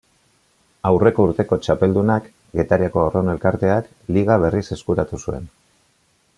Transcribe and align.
Aurreko 0.91 1.25
urteko 1.29 1.59
txapeldunak, 1.67 2.31
Getariako 2.61 3.03
Arraun 3.03 3.31
Elkarteak, 3.37 3.93
Liga 4.17 4.41
berriz 4.47 4.67
eskuratu 4.79 5.25
zuen. 5.27 5.49